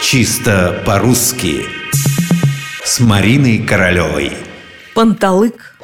[0.00, 1.66] Чисто по-русски
[2.84, 4.32] С Мариной Королевой
[4.94, 5.76] Панталык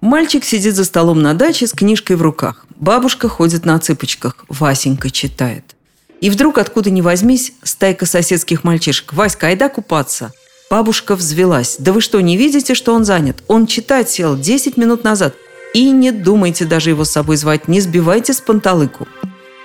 [0.00, 2.64] Мальчик сидит за столом на даче с книжкой в руках.
[2.76, 4.46] Бабушка ходит на цыпочках.
[4.48, 5.76] Васенька читает.
[6.22, 9.12] И вдруг, откуда ни возьмись, стайка соседских мальчишек.
[9.12, 10.32] «Васька, айда купаться!»
[10.70, 11.76] Бабушка взвелась.
[11.78, 13.42] «Да вы что, не видите, что он занят?
[13.46, 15.34] Он читать сел 10 минут назад.
[15.74, 19.06] И не думайте даже его с собой звать, не сбивайте с панталыку».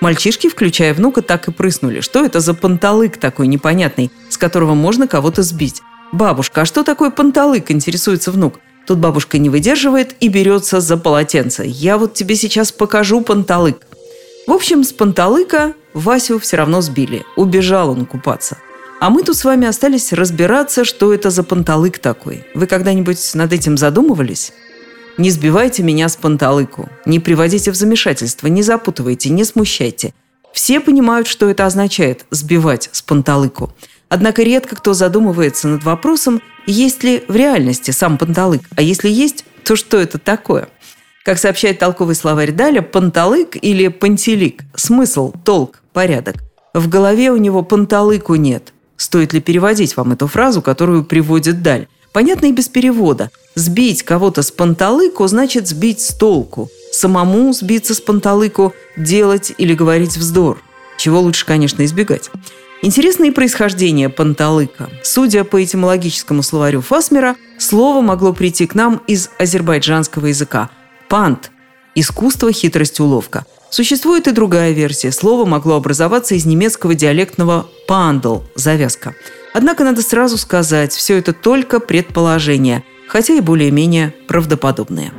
[0.03, 2.01] Мальчишки, включая внука, так и прыснули.
[2.01, 5.81] Что это за панталык такой непонятный, с которого можно кого-то сбить?
[6.11, 8.59] «Бабушка, а что такое панталык?»– интересуется внук.
[8.85, 11.63] Тут бабушка не выдерживает и берется за полотенце.
[11.65, 13.77] «Я вот тебе сейчас покажу панталык».
[14.45, 17.23] В общем, с панталыка Васю все равно сбили.
[17.37, 18.57] Убежал он купаться.
[18.99, 22.45] А мы тут с вами остались разбираться, что это за панталык такой.
[22.53, 24.51] Вы когда-нибудь над этим задумывались?
[25.17, 30.13] Не сбивайте меня с панталыку, не приводите в замешательство, не запутывайте, не смущайте.
[30.53, 33.71] Все понимают, что это означает– сбивать с панталыку.
[34.09, 39.45] Однако редко кто задумывается над вопросом, есть ли в реальности сам панталык, а если есть,
[39.63, 40.69] то что это такое?
[41.23, 46.37] Как сообщает толковый словарь Даля, панталык или пантелик– смысл, толк, порядок.
[46.73, 48.73] В голове у него панталыку нет.
[48.97, 51.87] Стоит ли переводить вам эту фразу, которую приводит Даль?
[52.13, 53.31] Понятно и без перевода.
[53.55, 56.69] Сбить кого-то с панталыку значит сбить с толку.
[56.91, 60.61] Самому сбиться с панталыку– делать или говорить вздор.
[60.97, 62.29] Чего лучше, конечно, избегать.
[62.83, 64.89] Интересное происхождение панталыка.
[65.03, 70.69] Судя по этимологическому словарю Фасмера, слово могло прийти к нам из азербайджанского языка.
[71.09, 71.49] Пант–
[71.95, 73.45] искусство, хитрость, уловка.
[73.71, 75.11] Существует и другая версия.
[75.11, 79.15] Слово могло образоваться из немецкого диалектного «пандл»– завязка–
[79.53, 85.11] Однако надо сразу сказать, все это только предположения, хотя и более-менее правдоподобные.